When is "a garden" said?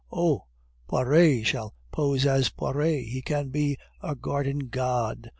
4.01-4.61